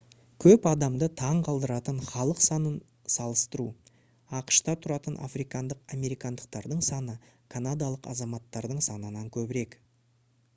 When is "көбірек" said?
9.39-9.79